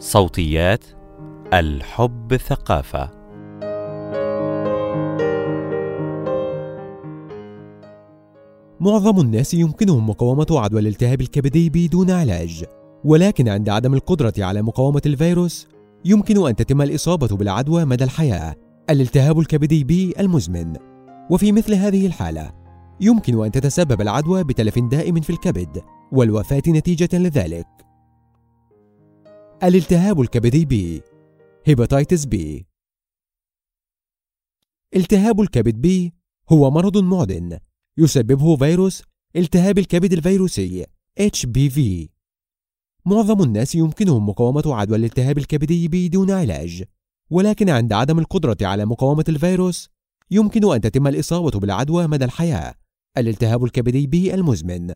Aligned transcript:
صوتيات 0.00 0.84
الحب 1.54 2.36
ثقافة. 2.36 3.10
معظم 8.80 9.20
الناس 9.20 9.54
يمكنهم 9.54 10.08
مقاومة 10.08 10.46
عدوى 10.50 10.80
الالتهاب 10.80 11.20
الكبدي 11.20 11.70
بدون 11.70 12.10
علاج. 12.10 12.64
ولكن 13.04 13.48
عند 13.48 13.68
عدم 13.68 13.94
القدرة 13.94 14.32
على 14.38 14.62
مقاومة 14.62 15.02
الفيروس 15.06 15.68
يمكن 16.04 16.46
أن 16.46 16.56
تتم 16.56 16.82
الإصابة 16.82 17.36
بالعدوى 17.36 17.84
مدى 17.84 18.04
الحياة 18.04 18.56
الالتهاب 18.90 19.38
الكبدي 19.38 19.84
بي 19.84 20.14
المزمن. 20.20 20.76
وفي 21.30 21.52
مثل 21.52 21.74
هذه 21.74 22.06
الحالة 22.06 22.50
يمكن 23.00 23.44
أن 23.44 23.50
تتسبب 23.50 24.00
العدوى 24.00 24.44
بتلف 24.44 24.78
دائم 24.78 25.20
في 25.20 25.30
الكبد 25.30 25.82
والوفاة 26.12 26.62
نتيجة 26.68 27.18
لذلك. 27.18 27.87
الالتهاب 29.62 30.20
الكبدي 30.20 30.64
B 30.64 31.02
hepatitis 31.64 32.24
B 32.24 32.66
التهاب 34.96 35.40
الكبد 35.40 35.74
B 35.74 36.14
هو 36.52 36.70
مرض 36.70 36.98
معدٍ 36.98 37.58
يسببه 37.98 38.56
فيروس 38.56 39.02
التهاب 39.36 39.78
الكبد 39.78 40.12
الفيروسي 40.12 40.86
HBV 41.20 41.80
معظم 43.06 43.42
الناس 43.42 43.74
يمكنهم 43.74 44.28
مقاومة 44.28 44.62
عدوى 44.66 44.96
الالتهاب 44.96 45.38
الكبدي 45.38 45.88
بدون 45.88 46.30
علاج 46.30 46.84
ولكن 47.30 47.68
عند 47.68 47.92
عدم 47.92 48.18
القدرة 48.18 48.56
على 48.62 48.84
مقاومة 48.84 49.24
الفيروس 49.28 49.88
يمكن 50.30 50.72
أن 50.72 50.80
تتم 50.80 51.06
الإصابة 51.06 51.60
بالعدوى 51.60 52.06
مدى 52.06 52.24
الحياة 52.24 52.74
الالتهاب 53.16 53.64
الكبدي 53.64 54.06
B 54.06 54.34
المزمن. 54.34 54.92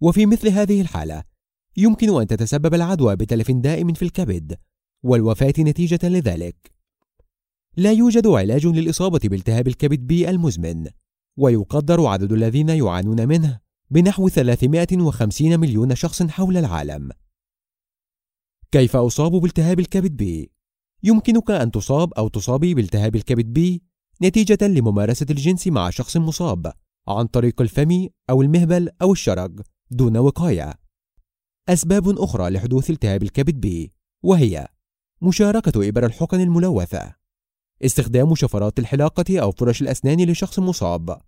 وفي 0.00 0.26
مثل 0.26 0.48
هذه 0.48 0.80
الحالة 0.80 1.24
يمكن 1.76 2.20
أن 2.20 2.26
تتسبب 2.26 2.74
العدوى 2.74 3.16
بتلف 3.16 3.50
دائم 3.50 3.92
في 3.92 4.02
الكبد 4.02 4.56
والوفاة 5.02 5.54
نتيجة 5.58 6.08
لذلك 6.08 6.72
لا 7.76 7.92
يوجد 7.92 8.26
علاج 8.26 8.66
للإصابة 8.66 9.20
بالتهاب 9.24 9.68
الكبد 9.68 9.98
B 9.98 10.30
المزمن 10.30 10.86
ويقدر 11.36 12.06
عدد 12.06 12.32
الذين 12.32 12.68
يعانون 12.68 13.28
منه 13.28 13.60
بنحو 13.90 14.28
350 14.28 15.60
مليون 15.60 15.94
شخص 15.94 16.22
حول 16.22 16.56
العالم 16.56 17.10
كيف 18.72 18.96
أصاب 18.96 19.32
بالتهاب 19.32 19.80
الكبد 19.80 20.16
B؟ 20.16 20.50
يمكنك 21.02 21.50
أن 21.50 21.70
تصاب 21.70 22.12
أو 22.14 22.28
تصابي 22.28 22.74
بالتهاب 22.74 23.16
الكبد 23.16 23.52
B 23.52 23.82
نتيجة 24.22 24.66
لممارسة 24.66 25.26
الجنس 25.30 25.66
مع 25.66 25.90
شخص 25.90 26.16
مصاب 26.16 26.72
عن 27.08 27.26
طريق 27.26 27.60
الفم 27.60 28.08
أو 28.30 28.42
المهبل 28.42 28.88
أو 29.02 29.12
الشرج 29.12 29.60
دون 29.90 30.16
وقاية. 30.16 30.85
أسباب 31.68 32.08
أخرى 32.08 32.50
لحدوث 32.50 32.90
التهاب 32.90 33.22
الكبد 33.22 33.54
بي 33.54 33.92
وهي 34.22 34.68
مشاركة 35.22 35.88
إبر 35.88 36.06
الحقن 36.06 36.40
الملوثة 36.40 37.14
استخدام 37.84 38.34
شفرات 38.34 38.78
الحلاقة 38.78 39.40
أو 39.40 39.52
فرش 39.52 39.82
الأسنان 39.82 40.30
لشخص 40.30 40.58
مصاب 40.58 41.18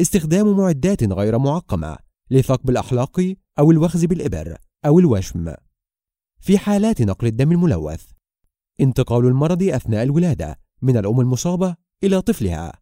استخدام 0.00 0.56
معدات 0.56 1.04
غير 1.04 1.38
معقمة 1.38 1.98
لثقب 2.30 2.70
الأحلاق 2.70 3.34
أو 3.58 3.70
الوخز 3.70 4.04
بالإبر 4.04 4.56
أو 4.86 4.98
الوشم. 4.98 5.54
في 6.40 6.58
حالات 6.58 7.02
نقل 7.02 7.26
الدم 7.26 7.52
الملوث 7.52 8.04
انتقال 8.80 9.26
المرض 9.26 9.62
أثناء 9.62 10.02
الولادة 10.02 10.60
من 10.82 10.96
الأم 10.96 11.20
المصابة 11.20 11.76
إلى 12.04 12.22
طفلها. 12.22 12.72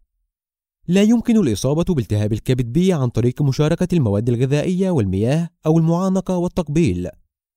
لا 0.88 1.02
يمكن 1.02 1.36
الإصابة 1.36 1.94
بالتهاب 1.94 2.32
الكبد 2.32 2.72
بي 2.72 2.92
عن 2.92 3.08
طريق 3.08 3.42
مشاركة 3.42 3.88
المواد 3.92 4.28
الغذائية 4.28 4.90
والمياه 4.90 5.50
أو 5.66 5.78
المعانقة 5.78 6.36
والتقبيل 6.36 7.08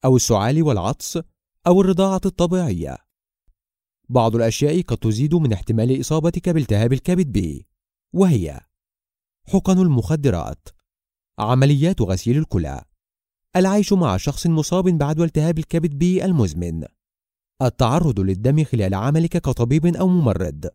أو 0.06 0.16
السعال 0.16 0.64
والعطس 0.64 1.20
أو 1.68 1.82
الرضاعة 1.82 2.22
الطبيعية. 2.26 2.98
بعض 4.10 4.36
الأشياء 4.36 4.82
قد 4.82 4.98
تزيد 4.98 5.36
من 5.36 5.54
احتمال 5.54 6.02
إصابتك 6.02 6.50
بالتهاب 6.50 6.94
الكبد 6.94 7.32
بي 7.32 7.68
وهي 8.14 8.60
حقن 9.48 9.80
المخدرات 9.80 10.70
عمليات 11.40 12.02
غسيل 12.02 12.38
الكلى 12.38 12.84
العيش 13.56 13.94
مع 13.94 14.18
شخص 14.18 14.48
مصاب 14.48 14.84
بعدوى 14.84 15.26
التهاب 15.26 15.60
الكبد 15.60 15.94
B 15.94 16.26
المزمن 16.26 16.84
التعرض 17.62 18.20
للدم 18.20 18.64
خلال 18.64 18.96
عملك 18.96 19.38
كطبيب 19.38 19.86
أو 19.86 20.08
ممرض. 20.08 20.70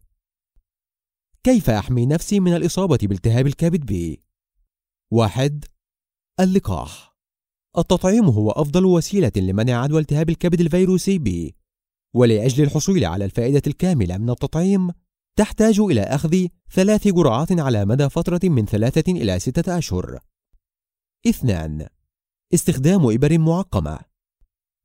كيف 1.44 1.70
أحمي 1.70 2.06
نفسي 2.06 2.41
من 2.41 2.56
الإصابة 2.56 2.98
بالتهاب 3.03 3.47
الكبد 3.47 3.86
B؟ 3.86 4.22
واحد 5.10 5.64
اللقاح 6.41 7.16
التطعيم 7.78 8.25
هو 8.25 8.50
أفضل 8.50 8.84
وسيلة 8.84 9.32
لمنع 9.36 9.82
عدوى 9.82 10.00
التهاب 10.00 10.31
الكبد 10.31 10.60
الفيروسي 10.60 11.19
B 11.18 11.54
ولأجل 12.14 12.64
الحصول 12.64 13.04
على 13.04 13.25
الفائدة 13.25 13.62
الكاملة 13.66 14.19
من 14.19 14.31
التطعيم 14.31 14.91
تحتاج 15.36 15.81
إلى 15.81 16.00
أخذ 16.00 16.47
ثلاث 16.70 17.08
جرعات 17.08 17.52
على 17.52 17.84
مدى 17.84 18.08
فترة 18.08 18.41
من 18.44 18.66
ثلاثة 18.66 19.12
إلى 19.12 19.38
ستة 19.38 19.78
أشهر. 19.78 20.19
اثنان 21.26 21.86
استخدام 22.54 23.10
إبر 23.10 23.38
معقمة 23.38 23.98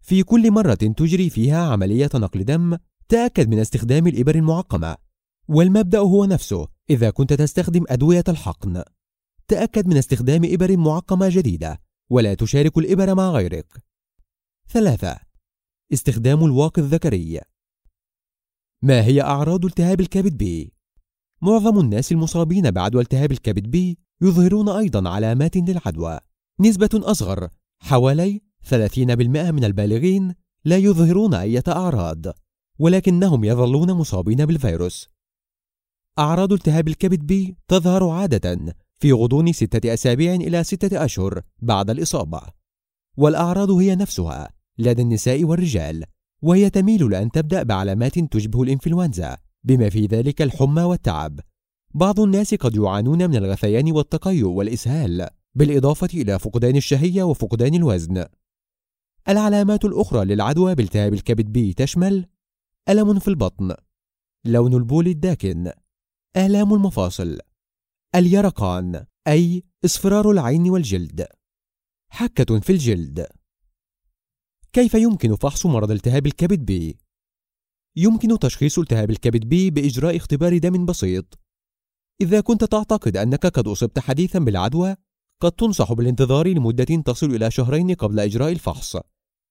في 0.02 0.24
كل 0.24 0.52
مرة 0.52 0.74
تجري 0.74 1.30
فيها 1.30 1.68
عملية 1.68 2.10
نقل 2.16 2.46
دم 2.46 2.78
تأكد 3.10 3.50
من 3.50 3.60
استخدام 3.60 4.08
الإبر 4.08 4.36
المعقمة 4.36 5.07
والمبدأ 5.48 6.00
هو 6.00 6.26
نفسه 6.26 6.68
إذا 6.90 7.10
كنت 7.10 7.34
تستخدم 7.34 7.84
أدوية 7.90 8.24
الحقن. 8.28 8.84
تأكد 9.48 9.88
من 9.88 9.98
استخدام 9.98 10.42
إبر 10.46 10.78
معقمة 10.78 11.30
جديدة 11.30 11.82
ولا 12.10 12.34
تشارك 12.34 12.78
الإبر 12.78 13.16
مع 13.16 13.32
غيرك. 13.32 13.84
ثلاثة 14.70 15.20
استخدام 15.94 16.46
الواقي 16.46 16.82
الذكري. 16.82 17.42
ما 18.82 19.06
هي 19.06 19.22
أعراض 19.22 19.66
التهاب 19.66 20.00
الكبد 20.00 20.38
بي؟ 20.38 20.74
معظم 21.42 21.80
الناس 21.80 22.12
المصابين 22.12 22.72
بعدوى 22.72 23.02
التهاب 23.02 23.32
الكبد 23.32 23.68
بي 23.68 23.98
يظهرون 24.22 24.70
أيضا 24.70 25.10
علامات 25.10 25.58
للعدوى. 25.58 26.20
نسبة 26.60 26.90
أصغر 26.94 27.50
حوالي 27.80 28.42
30% 28.70 29.52
من 29.52 29.64
البالغين 29.64 30.36
لا 30.66 30.78
يظهرون 30.78 31.34
أي 31.34 31.62
أعراض 31.68 32.26
ولكنهم 32.80 33.44
يظلون 33.44 33.92
مصابين 33.92 34.46
بالفيروس. 34.46 35.17
أعراض 36.20 36.54
التهاب 36.54 36.88
الكبد 36.88 37.20
بي 37.20 37.58
تظهر 37.68 38.10
عادة 38.10 38.76
في 39.00 39.12
غضون 39.12 39.54
ستة 39.54 39.94
أسابيع 39.94 40.36
إلى 40.36 40.64
ستة 40.64 41.06
أشهر 41.06 41.42
بعد 41.60 41.90
الإصابة. 41.90 42.42
والأعراض 43.18 43.72
هي 43.72 43.96
نفسها 43.96 44.50
لدى 44.78 45.02
النساء 45.02 45.44
والرجال 45.44 46.04
وهي 46.42 46.70
تميل 46.70 47.10
لأن 47.10 47.32
تبدأ 47.32 47.64
بعلامات 47.64 48.20
تشبه 48.20 48.64
الإنفلونزا 48.64 49.38
بما 49.64 49.90
في 49.90 50.06
ذلك 50.06 50.42
الحمى 50.42 50.82
والتعب. 50.82 51.40
بعض 51.94 52.20
الناس 52.20 52.54
قد 52.54 52.76
يعانون 52.76 53.30
من 53.30 53.36
الغثيان 53.36 53.92
والتقيؤ 53.92 54.48
والإسهال 54.48 55.28
بالإضافة 55.56 56.10
إلى 56.14 56.40
فقدان 56.40 56.76
الشهية 56.76 57.24
وفقدان 57.24 57.74
الوزن. 57.76 58.26
العلامات 59.30 59.86
الأخرى 59.86 60.26
للعدوى 60.26 60.76
بالتهاب 60.76 61.14
الكبد 61.14 61.46
بي 61.46 61.74
تشمل 61.74 62.26
ألم 62.90 63.20
في 63.20 63.28
البطن 63.28 63.76
لون 64.46 64.74
البول 64.74 65.08
الداكن 65.08 65.72
آلام 66.36 66.74
المفاصل. 66.74 67.40
اليرقان 68.16 69.06
أي 69.28 69.64
إصفرار 69.86 70.32
العين 70.32 70.70
والجلد. 70.70 71.28
حكة 72.10 72.60
في 72.60 72.70
الجلد. 72.70 73.28
كيف 74.74 74.94
يمكن 74.94 75.36
فحص 75.36 75.66
مرض 75.66 75.92
التهاب 75.92 76.28
الكبد 76.28 76.66
بي؟ 76.66 76.98
يمكن 77.96 78.40
تشخيص 78.40 78.80
التهاب 78.80 79.10
الكبد 79.10 79.46
بي 79.46 79.70
بإجراء 79.70 80.18
اختبار 80.18 80.58
دم 80.58 80.86
بسيط. 80.86 81.40
إذا 82.22 82.42
كنت 82.42 82.64
تعتقد 82.64 83.18
أنك 83.18 83.46
قد 83.46 83.68
أصبت 83.68 84.00
حديثا 84.00 84.40
بالعدوى 84.40 84.96
قد 85.42 85.52
تنصح 85.52 85.94
بالانتظار 85.94 86.48
لمدة 86.48 87.02
تصل 87.06 87.36
إلى 87.36 87.52
شهرين 87.52 87.94
قبل 87.94 88.20
إجراء 88.20 88.52
الفحص. 88.52 88.98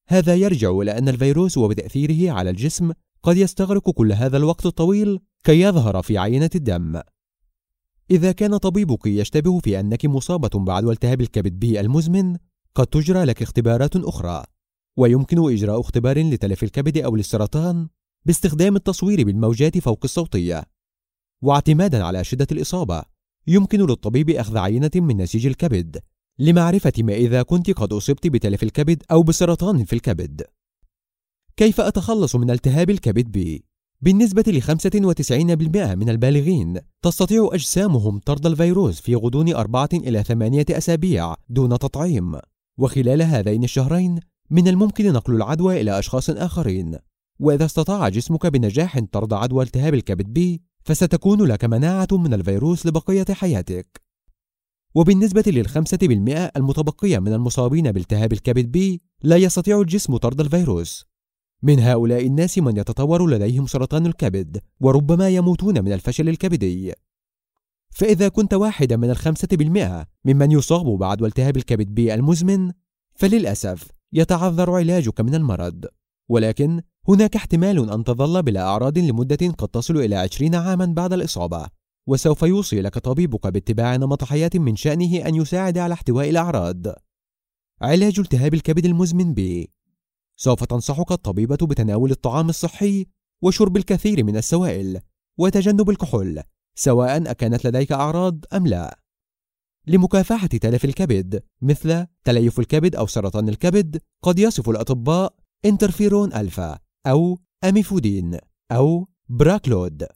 هذا 0.08 0.34
يرجع 0.34 0.70
إلى 0.70 0.98
أن 0.98 1.08
الفيروس 1.08 1.58
وبتأثيره 1.58 2.32
على 2.32 2.50
الجسم 2.50 2.92
قد 3.22 3.36
يستغرق 3.36 3.90
كل 3.90 4.12
هذا 4.12 4.36
الوقت 4.36 4.66
الطويل 4.66 5.20
كي 5.44 5.60
يظهر 5.60 6.02
في 6.02 6.18
عينة 6.18 6.50
الدم. 6.54 7.00
إذا 8.10 8.32
كان 8.32 8.56
طبيبك 8.56 9.06
يشتبه 9.06 9.58
في 9.58 9.80
أنك 9.80 10.04
مصابة 10.04 10.64
بعدوى 10.64 10.92
التهاب 10.92 11.20
الكبد 11.20 11.52
بي 11.52 11.80
المزمن 11.80 12.36
قد 12.74 12.86
تجرى 12.86 13.24
لك 13.24 13.42
اختبارات 13.42 13.96
أخرى. 13.96 14.44
ويمكن 14.96 15.52
إجراء 15.52 15.80
اختبار 15.80 16.18
لتلف 16.18 16.62
الكبد 16.62 16.98
أو 16.98 17.16
للسرطان 17.16 17.88
باستخدام 18.24 18.76
التصوير 18.76 19.24
بالموجات 19.24 19.78
فوق 19.78 20.00
الصوتية. 20.04 20.64
واعتمادا 21.42 22.04
على 22.04 22.24
شدة 22.24 22.46
الإصابة 22.52 23.02
يمكن 23.46 23.80
للطبيب 23.80 24.30
أخذ 24.30 24.56
عينة 24.58 24.90
من 24.94 25.16
نسيج 25.16 25.46
الكبد 25.46 25.98
لمعرفة 26.38 26.92
ما 26.98 27.14
إذا 27.14 27.42
كنت 27.42 27.70
قد 27.70 27.92
أصبت 27.92 28.26
بتلف 28.26 28.62
الكبد 28.62 29.02
أو 29.10 29.22
بسرطان 29.22 29.84
في 29.84 29.92
الكبد. 29.92 30.42
كيف 31.58 31.80
أتخلص 31.80 32.36
من 32.36 32.50
التهاب 32.50 32.90
الكبد 32.90 33.32
بي؟ 33.32 33.64
بالنسبة 34.00 34.44
ل 34.46 34.62
95% 34.62 35.94
من 35.94 36.08
البالغين 36.08 36.80
تستطيع 37.02 37.48
أجسامهم 37.52 38.18
طرد 38.18 38.46
الفيروس 38.46 39.00
في 39.00 39.14
غضون 39.14 39.54
أربعة 39.54 39.88
إلى 39.94 40.22
ثمانية 40.22 40.66
أسابيع 40.70 41.34
دون 41.48 41.78
تطعيم. 41.78 42.38
وخلال 42.78 43.22
هذين 43.22 43.64
الشهرين 43.64 44.20
من 44.50 44.68
الممكن 44.68 45.12
نقل 45.12 45.34
العدوى 45.34 45.80
إلى 45.80 45.98
أشخاص 45.98 46.30
آخرين. 46.30 46.98
وإذا 47.38 47.64
استطاع 47.64 48.08
جسمك 48.08 48.46
بنجاح 48.46 49.00
طرد 49.12 49.32
عدوى 49.32 49.64
التهاب 49.64 49.94
الكبد 49.94 50.26
بي 50.26 50.62
فستكون 50.84 51.42
لك 51.42 51.64
مناعة 51.64 52.08
من 52.12 52.34
الفيروس 52.34 52.86
لبقية 52.86 53.26
حياتك. 53.30 54.00
وبالنسبة 54.94 55.44
للخمسة 55.46 55.98
بالمئة 56.02 56.50
المتبقية 56.56 57.18
من 57.18 57.32
المصابين 57.32 57.92
بالتهاب 57.92 58.32
الكبد 58.32 58.72
بي 58.72 59.02
لا 59.22 59.36
يستطيع 59.36 59.80
الجسم 59.80 60.16
طرد 60.16 60.40
الفيروس. 60.40 61.15
من 61.62 61.80
هؤلاء 61.80 62.26
الناس 62.26 62.58
من 62.58 62.76
يتطور 62.76 63.30
لديهم 63.30 63.66
سرطان 63.66 64.06
الكبد 64.06 64.60
وربما 64.80 65.28
يموتون 65.28 65.84
من 65.84 65.92
الفشل 65.92 66.28
الكبدي. 66.28 66.92
فإذا 67.90 68.28
كنت 68.28 68.54
واحدا 68.54 68.96
من 68.96 69.10
الخمسة 69.10 69.48
بالمئة 69.52 70.06
ممن 70.24 70.52
يصاب 70.52 70.86
بعدوى 70.86 71.28
التهاب 71.28 71.56
الكبد 71.56 71.86
بي 71.86 72.14
المزمن 72.14 72.72
فللأسف 73.14 73.88
يتعذر 74.12 74.70
علاجك 74.70 75.20
من 75.20 75.34
المرض. 75.34 75.84
ولكن 76.28 76.82
هناك 77.08 77.36
احتمال 77.36 77.90
أن 77.90 78.04
تظل 78.04 78.42
بلا 78.42 78.62
أعراض 78.62 78.98
لمدة 78.98 79.48
قد 79.58 79.68
تصل 79.68 79.96
إلى 79.96 80.16
عشرين 80.16 80.54
عاما 80.54 80.86
بعد 80.86 81.12
الإصابة 81.12 81.66
وسوف 82.06 82.42
يوصي 82.42 82.80
لك 82.80 82.98
طبيبك 82.98 83.46
باتباع 83.46 83.96
نمط 83.96 84.24
حياة 84.24 84.50
من 84.54 84.76
شأنه 84.76 85.16
أن 85.16 85.34
يساعد 85.34 85.78
على 85.78 85.94
احتواء 85.94 86.30
الأعراض. 86.30 86.86
علاج 87.82 88.20
التهاب 88.20 88.54
الكبد 88.54 88.86
المزمن 88.86 89.34
ب 89.34 89.66
سوف 90.36 90.64
تنصحك 90.64 91.12
الطبيبة 91.12 91.56
بتناول 91.62 92.10
الطعام 92.10 92.48
الصحي 92.48 93.06
وشرب 93.42 93.76
الكثير 93.76 94.24
من 94.24 94.36
السوائل 94.36 95.00
وتجنب 95.38 95.90
الكحول 95.90 96.42
سواء 96.78 97.30
أكانت 97.30 97.66
لديك 97.66 97.92
أعراض 97.92 98.44
أم 98.52 98.66
لا. 98.66 98.98
لمكافحة 99.86 100.46
تلف 100.46 100.84
الكبد 100.84 101.42
مثل 101.62 102.06
تليف 102.24 102.60
الكبد 102.60 102.96
أو 102.96 103.06
سرطان 103.06 103.48
الكبد 103.48 104.00
قد 104.22 104.38
يصف 104.38 104.68
الأطباء 104.68 105.34
interferon 105.64 106.32
alpha 106.32 106.78
أو 107.06 107.38
lamivudine 107.64 108.38
أو 108.72 109.08
Baraclude 109.28 110.06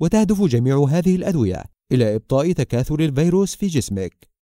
وتهدف 0.00 0.42
جميع 0.42 0.84
هذه 0.84 1.16
الأدوية 1.16 1.64
إلى 1.92 2.14
إبطاء 2.14 2.52
تكاثر 2.52 3.00
الفيروس 3.00 3.54
في 3.54 3.66
جسمك. 3.66 4.33